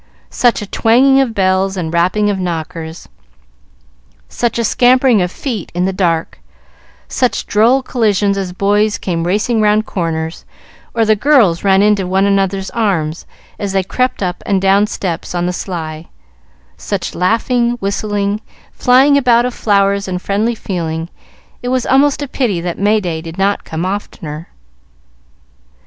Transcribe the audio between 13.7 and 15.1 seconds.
they crept up and down